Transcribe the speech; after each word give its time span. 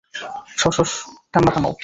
সশস, 0.57 0.91
কান্না 1.33 1.51
থামাও। 1.51 1.73